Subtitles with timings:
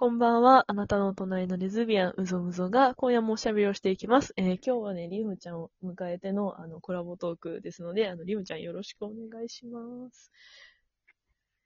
[0.00, 0.64] こんばんは。
[0.68, 4.32] あなたのお隣のレズビアン、うぞうぞが、今夜もおしゃべりをしていきます。
[4.36, 10.30] えー今日はね、リムちゃんを迎えての、あの、コラボトークですので、あの、リムちゃんよろしくお願いします。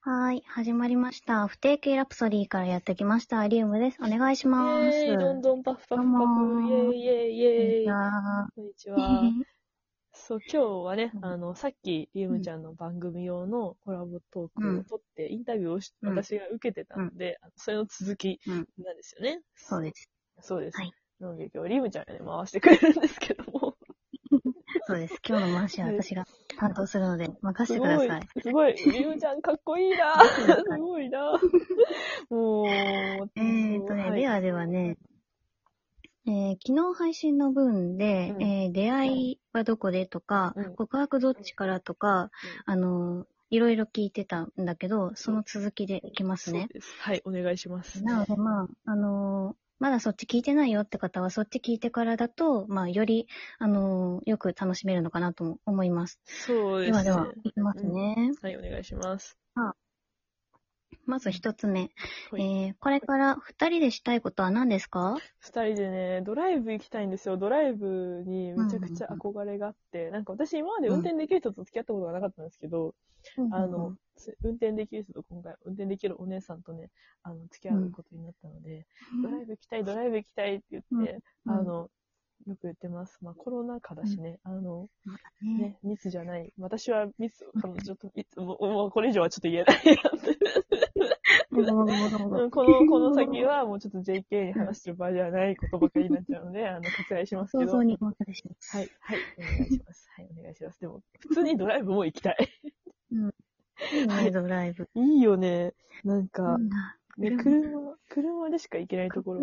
[0.01, 1.47] はーい、始まりました。
[1.47, 3.47] 不定期ラプソディからやってきました。
[3.47, 3.99] リウムです。
[4.01, 4.97] お願いします。
[5.05, 8.97] イェーイどんどんパフパフパフイェーイイェーイイェーイはこんにちは。
[10.27, 19.41] そう、今日はねう、んあの、さっき、リムちゃんの番組用のコラボトークうんを撮って、インタビューをし、うん私が受けてたので、それの続きうんなんですよね。
[19.57, 20.09] そうです。
[20.41, 20.79] そうです。
[20.79, 23.77] はいなので今日リムちゃんがね、回してくれるんですけども。
[24.87, 25.21] そうです。
[25.27, 26.27] 今日の回しは私が
[26.59, 31.41] 担当するので、 任せてください。、すごい、リムちゃんかっこいいな すごいな
[32.29, 32.67] もう、
[33.37, 42.31] えーとね、はいではではね、えー昨日配信の分で、うんえー出会いはどこでとか、うん告白どっちからとか、
[42.65, 46.69] あのーいろいろ聞いてたんだけど、その続きでいきますねそう。
[46.73, 46.95] です。
[47.01, 48.03] はい、お願いします。
[48.03, 53.27] なので、まあ、あのーまだそっち聞いてないよって方は、そっち聞いてからだと、まあ、より、
[53.59, 56.21] あのーよく楽しめるのかなとも思います。
[56.25, 56.93] そうでね。
[56.93, 58.31] ですはでは、いきますね。
[58.41, 59.37] はい、お願いします。
[61.07, 61.91] まず一つ目。
[62.31, 62.43] はい。
[62.43, 65.17] えー、これから二人でしたいことは何ですか？
[65.41, 67.37] 二人でね、ドライブ行きたいんですよ。
[67.37, 72.95] ドライブにめちゃくちゃ憧れがあって、なんか私今まで運転できる人と付き合ったことがなかったんですけど、
[73.51, 76.91] あの、つ運転できる人と今回、運転できるお姉さんとね、
[77.23, 78.87] あの、付き合うことになったので、
[79.23, 81.53] ドライブ行きたい、ドライブ行きたいって言って、うん。
[81.53, 81.91] あの、
[82.47, 83.19] よく言ってます。
[83.23, 84.89] まあコロナ禍だしね、あの、
[85.43, 86.53] ねね、ミスじゃない。
[86.59, 90.39] 私はミス、あの、ちょっと、いつもう、もうこれ以上はちょっと言えないなって。
[91.53, 97.77] この、この先はもうちょっと JK に話してる場合ではないことばかりになっちゃうので、あの、割愛しますけど。
[97.77, 100.09] はい、はい、お願いします。
[100.17, 100.81] はい、お願いします。
[100.81, 102.37] でも、普通にドライブも行きたい。
[103.11, 104.89] いいね、はいドライブ。
[104.95, 105.75] いいよね。
[106.05, 106.59] なんか。
[107.19, 109.41] ね、車車、車でしか行けないかところ。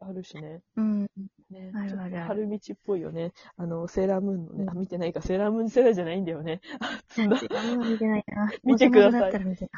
[0.00, 0.62] あるしね。
[0.76, 1.10] うん。
[1.50, 3.32] ね、あるあるある春道っぽいよね。
[3.56, 6.60] あの、セーラームーンのね、うんあ、見てないか、セーラームーン世代じゃないんだよね。
[6.78, 7.38] あ、積んだ。
[7.38, 8.50] あんま見てないな。
[8.62, 9.32] 見てください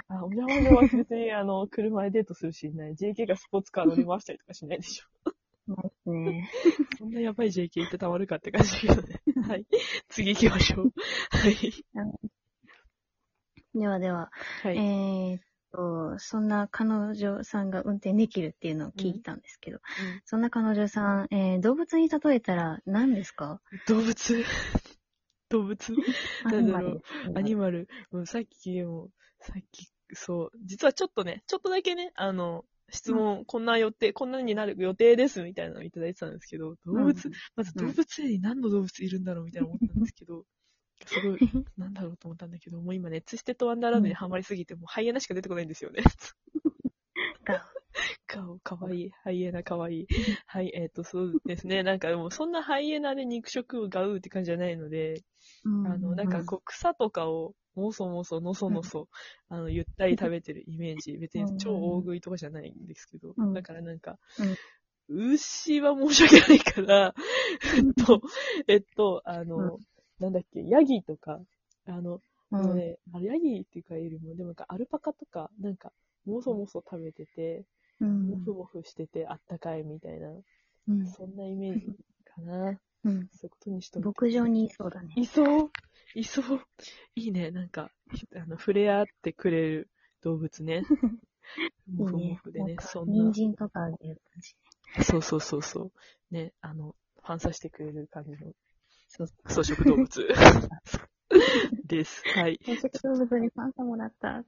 [0.09, 2.95] あ、お邪魔女は別に、あの、 車でデートするシーンない。
[2.95, 6.11] JK がスポーツカー乗り回したりとかしないでしょ。
[6.13, 6.51] ね。
[6.99, 9.23] そんなやばい JK ってたまるかって感じだけどね。
[9.49, 9.67] はい。
[10.09, 10.93] 次行きましょう。
[11.31, 11.57] はい。
[13.75, 14.31] ではでは、
[14.63, 14.77] はい。
[14.77, 19.79] えーっと、そんな彼女さんが運転できるっていうのを聞いたんですけど、
[20.25, 23.61] そんな彼女さん、えー動物に例えたら何ですか？
[23.89, 24.45] 動物？
[25.49, 25.77] 動物？
[26.45, 26.93] アニマル。
[26.95, 27.39] です。
[27.39, 27.89] アニマル。
[28.13, 37.33] うんさっきも、さっき、そう、実はちょっとね、ちょっとだけね、あの、質問、こんな予定、こんなになる予定ですみたいなのをいただいてたんですけど、動物、うん。
[37.57, 40.45] まず動物園に何の動物いるんだろうみたいな思ったんですけど、
[41.07, 41.39] すごい、
[41.77, 46.03] なんだろうと思ったんだけど、もう今ね、ツイステッドワンダーランドにハマりすぎて、もうハイエナしか出てこないんですよね。
[47.45, 47.69] が
[48.27, 49.01] 顔、かわい。
[49.01, 49.11] い。
[49.23, 50.01] ハイエナかわい。
[50.01, 50.07] い。
[50.47, 51.83] はい、えっ、と、そうですね。
[51.83, 55.23] なんかでも、そんなハイエナで肉食をガウーって感じじゃないので、
[55.65, 55.69] あ
[55.99, 59.09] の、なんかこう、草とかを、もそもそ、のそのそ、
[59.49, 61.17] あの、ゆったり食べてるイメージ。
[61.19, 63.53] 別に超大食いとかじゃないんですけど、うん。
[63.55, 64.19] だからなんか、
[65.09, 67.15] 牛は申し訳ないから、
[67.77, 68.23] えっと、
[68.67, 69.79] えっと、あの、
[70.23, 71.41] なんだっけ、ヤギとか、
[71.87, 72.21] あの、
[72.53, 75.93] うん、ね、あのヤギっていうかよりも、でもなんかアルパカとか、なんか、
[76.25, 77.65] もそもそ食べてて、
[78.01, 80.29] うんもふもふしててあったかいみたいな、
[80.89, 81.87] うんそんなイメージ
[82.25, 82.79] かな。
[83.05, 85.13] うんそういうことにしと牧場にいそうだね。
[85.17, 85.71] いそう？
[86.15, 86.61] いそう？
[87.17, 87.51] いいね。
[87.51, 87.91] なんか、
[88.37, 89.91] あの、触れ合ってくれる
[90.23, 90.83] 動物ね。
[91.87, 93.35] もふもふでね、なんかそんな人。
[93.35, 95.05] 参とかあげる感じ。
[95.05, 95.91] そうそうそうそ
[96.31, 96.35] う。
[96.35, 98.53] ね、あの、ファンさしてくれる感じの、
[99.15, 100.09] そう草食動物
[101.87, 102.23] です。
[102.35, 102.59] はい。
[102.59, 104.45] 草食動物にパンサもらった。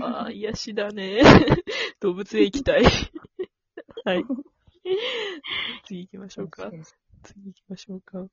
[0.00, 1.20] ああ、癒しだね。
[2.00, 2.82] 動物園行きたい。
[4.04, 4.24] はい。
[5.84, 6.70] 次行きましょうか。
[7.22, 8.18] 次行きましょうか。
[8.18, 8.28] よ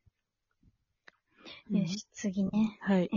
[1.87, 2.77] し、次ね。
[2.81, 3.09] はい。
[3.13, 3.15] え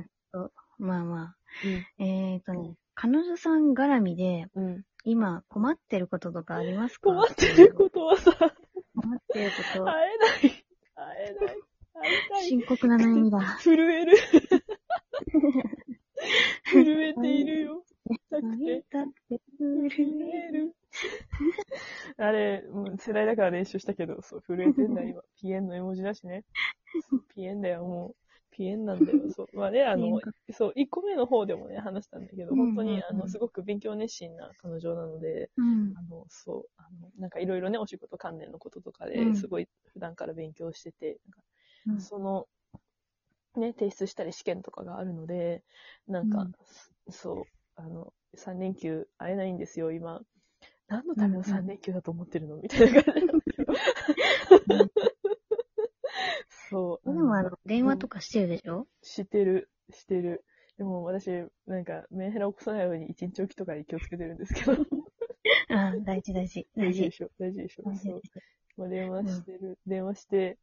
[0.00, 1.36] ーっと、まあまあ。
[1.64, 4.84] うんえーっとね、彼女さん絡みで、うん。
[5.04, 7.10] 今困ってることとかありますか？
[7.10, 8.32] 困ってることはさ、
[8.94, 9.84] 困ってること。
[9.84, 10.64] 会えない。
[10.94, 11.60] 会えない。
[12.48, 13.40] 深刻な悩みだ。
[13.60, 14.16] 震える。
[16.64, 17.84] 震えているよ。
[18.30, 20.74] だって、震える。
[22.16, 25.22] あれ、もう世代だから練習したけど、そう、震えてんだ、今。
[25.40, 26.44] ピエンの絵文字だしね。
[27.34, 28.16] ピエンだよ、もう。
[28.50, 29.30] ピエンなんだよ。
[29.30, 29.48] そう。
[29.54, 30.20] まあね、あの、
[30.50, 36.02] そう、1個目の方でもね、話したんだけど、本当に、あの、すごく勉強熱心な彼女なので、うんあ。
[36.02, 41.18] の、そう、あの、なんかいろいろね、お仕事関連のこととかでうんすごい普段から勉強してて、うん
[41.98, 42.46] その、
[43.56, 45.62] ね、提出したり試験とかがあるので、
[46.06, 46.52] なんか、うん
[47.10, 47.44] そう、
[47.76, 50.22] あの、3連休会えないんですよ、今。
[50.88, 52.56] 何のための3連休だと思ってるの？
[52.62, 53.66] みたいな感じなんですよ。
[56.70, 57.06] そう。
[57.06, 58.86] でもあの、電話とかしてるでしょ？
[59.02, 60.44] してる、してる。
[60.78, 61.28] でも私、
[61.66, 64.72] なんか、メンヘラ起こさないように一日おきとかに気をつけてるんですけど。
[65.68, 66.66] あ大事大事。
[66.76, 67.10] 大事大事で。
[67.10, 67.94] しょ、大事でしょ。
[67.94, 68.22] そう
[68.76, 70.58] まあ、電話してる、電話して、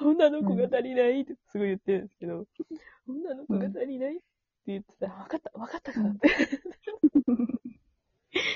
[0.00, 2.46] 女の子が足りないってすごい言ってるんですけど、
[3.08, 4.22] 女の子が足りないって
[4.66, 6.28] 言ってたら、分かった、分かったからって。
[6.28, 6.34] 分
[8.38, 8.46] か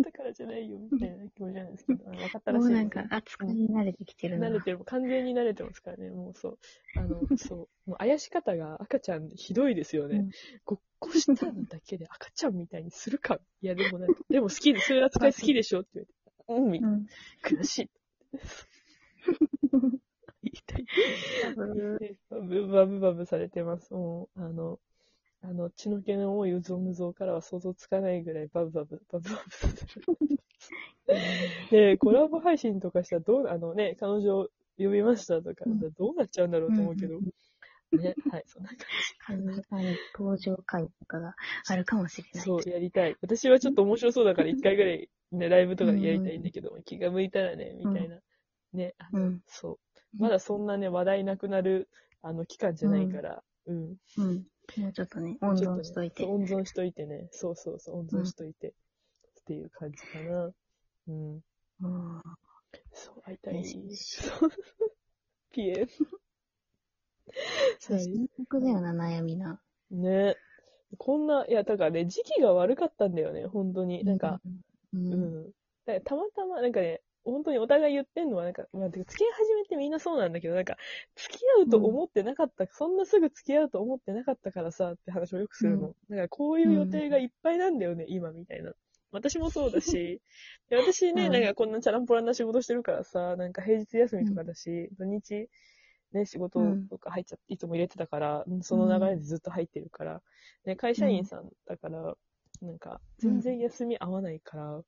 [0.00, 2.64] ったからじゃないよ、みたいな気持ちなんですけど、 分かったらしい。
[2.64, 4.48] もうなんか扱いに慣れてきてるな。
[4.48, 6.58] 慣れてる、完全に慣れてますからね、もうそう。
[6.96, 7.90] あの、 そう。
[7.90, 10.18] もう、あやし方が赤ちゃんひどいですよね。
[10.18, 10.30] うん
[10.64, 13.40] ごっこしたのだけで赤ちゃんみたいにするか？
[13.62, 16.12] いや、でもなんか、でも好きで、そういう扱い好きでしょって言われ
[16.56, 16.62] て。
[16.62, 16.96] うん、みたいな。
[16.96, 17.06] うん。
[17.42, 17.90] 悔しい。
[22.30, 23.92] バブバブバブされてます。
[23.92, 24.78] もう、あの、
[25.42, 30.06] あの、血の気の多いうぞむぞうからは想像つかないぐらいバブバブ、バブバブされてる。
[31.70, 34.48] で、コラボ配信とかしたらどう、あのね、彼女
[34.78, 37.30] 呼びましたとか、うんどうなっちゃうんだろうと思うけど、うん
[37.98, 38.70] ね、はい、そんな
[39.26, 41.34] 感彼女さんに登場会とかが
[41.66, 42.38] あるかもしれじ。
[42.38, 42.46] ない。
[42.46, 43.16] そう、やりたい。
[43.20, 48.16] 私はちょっと面白そうだから一回ぐらい、ね、ライブとかでやりたいんだけど、気が向いたらね、みたいな。
[48.72, 49.78] ね、あの、うんそう。
[50.18, 51.88] まだそんなね、話題なくなる、
[52.22, 53.96] あの、期間じゃないから、うん。
[54.18, 54.46] うん。
[54.76, 56.24] もうちょっとね、温存しといて。
[56.24, 57.28] 温存しといてね。
[57.32, 58.68] そうそうそう、温存しといて。
[58.68, 58.72] っ
[59.44, 60.52] ていう感じかな。
[61.08, 61.34] うん。
[61.34, 62.22] うん。
[62.92, 63.56] そう、会いたい。
[63.56, 64.50] よしそう
[65.52, 65.86] ピエ
[67.80, 69.60] そう、深刻だよな、悩みな。
[69.90, 70.36] ね。
[70.98, 74.04] こんな、いや、だからね、時期が悪かったんだよね、本当に。
[74.04, 74.40] なんか、
[74.92, 75.44] う、うんん。
[75.46, 80.76] だからたまたま、なんかね、本当にお互い言ってんのは、なんか、まあ、付き合い始めてみんなそうなんだけど、なんか、
[81.16, 85.88] 付き合うと思ってなかった、そんなすぐ付き合うと思ってなかったからさ、って話をよくするの。
[86.08, 88.72] だから、こういう予定がいっぱいなんだよね、今、みたいな。
[89.12, 90.20] 私もそうだし、
[90.70, 91.32] で私ね、うん。
[91.32, 95.48] なんかこんなチャランポランな仕事してるからさ、なんか平日休みとかだし、土日、
[96.12, 100.22] ね、仕事とか入っちゃって、いつも入れてたから、うんその流れでずっと入ってるから、
[100.64, 102.16] ね、会社員さんだから、
[102.62, 104.82] なんか、全然休み合わないから、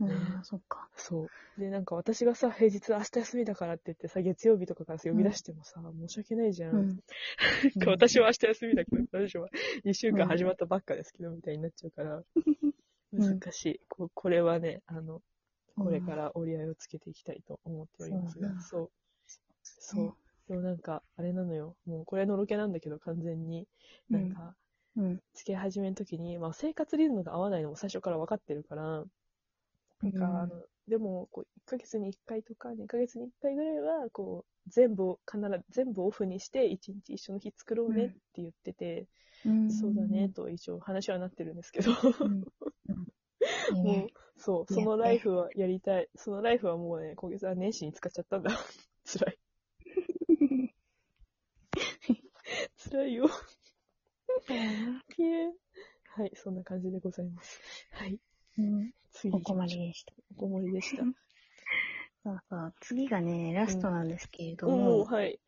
[0.00, 0.88] うん、ああ、そっか。
[0.96, 1.24] そ
[1.56, 1.60] う。
[1.60, 6.74] で、なんか私がさ、平日明日休みだからって言ってさ、月曜日とかからさ呼び出してもさ、申し訳ないじゃん。
[6.74, 6.88] うん。
[7.76, 9.48] なんか私は明日休みだけど、私は
[9.84, 12.24] 2週間始まったばっかですけど、みたいになっちゃうから、うん
[13.16, 13.80] 難しい。
[13.88, 15.22] ここれはね、あの、
[15.76, 18.90] これから折り合いをつけていきたいと思っておりますが、うんそう。
[19.62, 20.14] そう。
[20.48, 21.76] でもなんか、あれなのよ。
[21.86, 23.66] もうこれのろけなんだけど、完全に。
[24.10, 24.56] なんか、
[24.96, 25.20] うん。
[25.34, 29.04] 付き合い始めの時に、まあ生活リズムが合わないのも最初から分かってるから、
[30.04, 39.06] なんか、うんあの、でも、こう、1ヶ月に1回とか、2ヶ月に1回ぐらいは、こう、全部を、必ず、全部オフにして、1日一緒の日作ろうねって言ってて、
[39.46, 40.28] うんそうだね、。
[40.30, 41.90] と一応話はなってるんですけど、
[42.20, 42.44] うん。
[43.72, 44.06] もうね。、
[44.36, 46.08] そう、そのライフはやりたい。
[46.16, 48.50] そのライフはもうね、今月は年始に使っちゃったんだ。
[49.04, 49.38] 辛い。
[52.90, 53.28] 辛いよ。
[56.16, 57.60] はい、そんな感じでございます。
[57.92, 58.18] はい、
[58.58, 58.92] うん。
[59.24, 59.80] 次ここま行きましょう。
[59.80, 60.12] ででした。
[60.12, 61.02] ここまででした。
[62.24, 62.74] そうそう。
[62.80, 65.40] 次がね、ラストなんですけれどおもお、はい。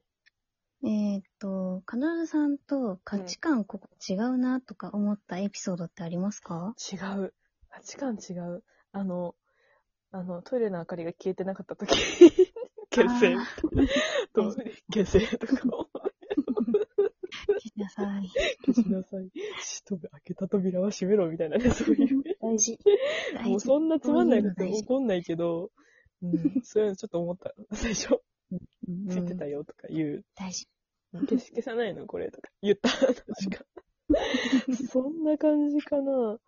[0.85, 6.75] えーっと、彼女さんと価値観ここ違うなとか思ったエピソードってありますか？
[6.93, 7.35] 違う。
[7.71, 8.63] 価値観違う。
[8.93, 9.35] あの、
[10.11, 11.93] あの、トイレの明かりが消えてなかった時
[12.95, 13.47] 消せあ
[14.33, 14.55] と、
[14.93, 15.89] 消せとか思う。
[17.47, 18.31] 消しなさい。
[18.83, 19.31] 消しなさい。
[19.61, 22.23] しと開けた扉は閉めろみたいなね、 そういう。
[22.41, 22.79] 大事。
[23.45, 25.71] もうそんなつまんないこと起こんないけど、
[26.23, 26.33] うん、
[26.65, 27.55] そういうのちょっと思った。
[27.73, 28.57] 最初、う
[28.91, 30.25] んついてたよとか言う。
[30.37, 30.69] 大事。
[31.13, 32.89] 消し消さないのこれとか言った。
[32.91, 33.15] 確
[33.51, 33.65] か。
[34.91, 36.39] そんな感じかな。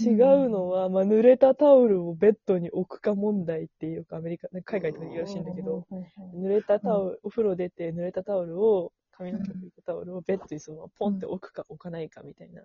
[0.00, 5.86] 違うのは、まあ、濡れたタオルをベッドに置くか問題っていうか、アメリカ、海外とか言うらしいんだけど、
[6.34, 12.62] 濡れたタオル、お風呂出て濡れたタオルを、髪の毛拭いたタオルをベッドにそのままポンって置くか置かないかみたいな。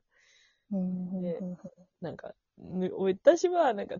[1.21, 1.39] で
[2.01, 2.17] なん。
[2.17, 3.87] か、ぬ私はなん。
[3.87, 3.97] か、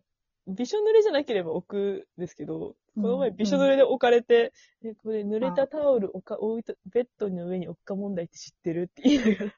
[0.48, 2.22] びしょ濡れじゃなければ置くん。
[2.22, 4.51] ですけど、この前びしょ濡れで置かれて、
[4.84, 9.53] えこれ濡れたタオル置か置いた、ベッドの上に置くか問題って知ってるって言いながら。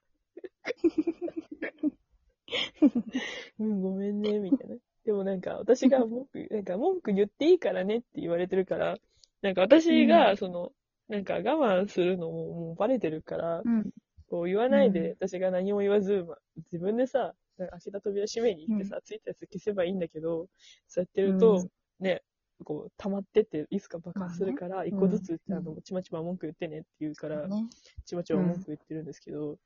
[3.60, 4.22] うん、ごめん。
[4.22, 4.76] ね、みたいな。
[5.06, 5.42] でもなん。
[5.42, 6.64] か、私が文句、なん。
[6.64, 8.98] か文句言っていいからねって言われてるから、
[9.42, 9.54] なん。
[9.54, 10.72] か私が、その、
[11.12, 13.92] なんか我慢するのももうバレてるから、うん。
[14.30, 14.94] こう言わないうん。
[14.94, 16.38] で、私が何も言わず、まあ、
[16.72, 20.48] 自分でさ、開けた扉閉めに行ってさ、ついたやつ消せばいいんだけど、
[20.88, 21.64] そうやってると、
[22.00, 22.06] うん。
[22.06, 22.22] ね、
[22.64, 27.68] こう、溜まってって、いつか爆発するから、一個ずつ、うんあの、ちまちま文句言ってねって言うから、ね。
[28.06, 29.58] ちまちま文句言ってるんですけど、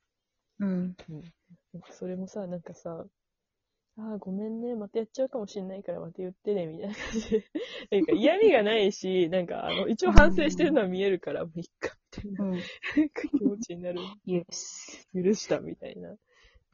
[0.60, 0.96] うん。
[1.74, 3.06] なんかそれもさ、なんかさ、
[3.98, 7.46] ああ、ごめんね、またやっちゃうかもしんないからまた言ってね、みたいな感じで。
[7.92, 12.70] なんか嫌味がないし、なんかあの、一応反省してるのは見えるから、もういっか、みたいな、うん。
[13.38, 14.00] 気持ちになる。
[14.28, 15.08] 許す。
[15.14, 16.16] 許した、みたいな。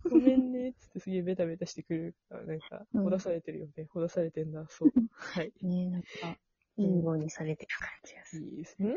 [0.09, 3.85] ごめんね、つってすげえベタベタしてくるから、なんか、うんほだされてるよね。
[3.91, 4.93] ほだされてんだ、そう。
[5.11, 5.53] はい。
[5.61, 6.37] ねなんか、
[6.77, 8.45] いいようにされてる感じがする。
[8.47, 8.95] いいですね。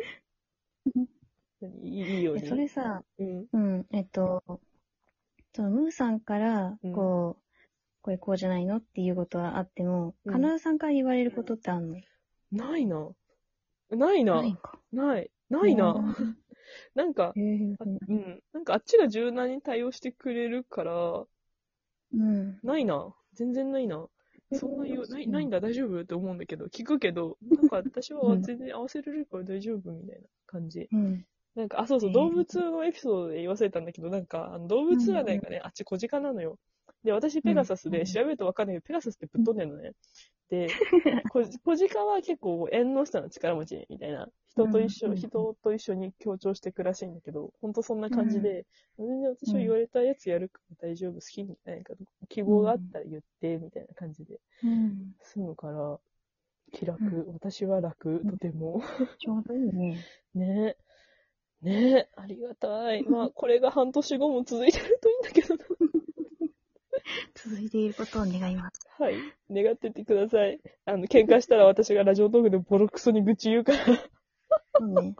[1.61, 1.83] 何？
[1.83, 2.49] いいようえに。
[2.49, 3.47] それさ、うん。
[3.53, 4.43] うん、えっと、
[5.55, 7.44] そのムーさんからうん、こう、
[8.05, 8.77] これこうじゃないの？
[8.77, 11.97] っていうことはあっても、うんカナダさんから言われることってあんの？
[12.53, 13.09] ないな。
[13.91, 14.43] ないな。
[14.43, 14.79] ないか。
[14.93, 15.31] ない。
[15.49, 15.93] ないな。
[15.95, 16.37] うん
[16.95, 18.43] なんか、へえあうん。
[18.53, 21.25] なんかあっちが柔軟に対応してくれるから、
[22.13, 22.59] うん。
[22.63, 23.15] ないな。
[23.33, 24.07] 全然ないな。
[24.53, 26.01] そんな言う、ない、うんないんだ、大丈夫？
[26.03, 30.89] って思うんだけど、聞くけど、なんか私はうん全然合わせられるから大丈夫みたいな感じ。
[30.93, 31.27] うん。
[31.55, 36.59] なんか、あ、そうそう、動物のエピソードで言わせたんだけど、なんか、あの動物占いがね、あっち小鹿なのよ。
[37.05, 39.93] で、私ペガサスうんで調べるとわかんないけど、ペガサスってぶっ飛んでんのね。
[40.49, 40.69] で、
[41.33, 44.29] こ小鹿は結構縁の下の力持ちみたいな。
[44.55, 48.67] 人と一緒、人と一緒に協調していくらしいんだけど、ほんとそんな感じで、
[48.99, 51.95] 全然私は言われたやつやるから大丈夫、好きに、なんか、
[52.29, 55.17] 希望があったら言って、みたいな感じでうん。
[55.23, 55.99] 済むから、
[56.71, 58.81] 気楽、う私は楽、うんとても。
[59.19, 59.99] ちょうどいいね。
[60.35, 60.85] ねえ。
[61.65, 63.03] ねえ、ありがたい。
[63.05, 65.64] まあ、これが半年後も続いてるといいんだけどな。
[67.45, 68.81] 続いていることを願います。
[68.99, 69.17] はい。
[69.51, 70.59] 願っててください。
[70.87, 73.79] あの、喧嘩したら私がラジオトークでボロクソに愚痴言うから、
[74.79, 75.17] そうん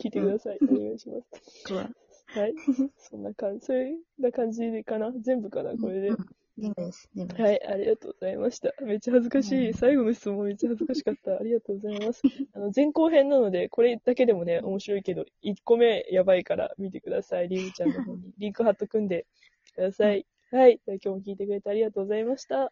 [0.00, 0.58] 聞いてください。
[0.62, 1.64] お願いします。
[1.68, 1.90] 僕は。
[2.30, 2.54] はい。
[2.98, 5.12] そんな感じ、そういうな感じでかな。
[5.20, 6.16] 全部かな、これでうん。
[6.58, 7.08] 全部です。
[7.14, 7.42] 全部です。
[7.42, 8.72] はい、ありがとうございました。
[8.82, 9.68] めっちゃ恥ずかしい。
[9.68, 11.36] うん最後の質問めっちゃ恥ずかしかった。
[11.36, 12.22] ありがとうございます。
[12.52, 17.48] あの、前後編なので、これだけでもね、面白いけど、1個目やばいから見てください。
[17.48, 19.26] りゅうちゃんの方にリンク貼っとくんで、
[19.74, 20.26] ください。
[20.50, 20.80] はい。
[20.86, 22.70] 今日も聞いてくれてありがとうございました。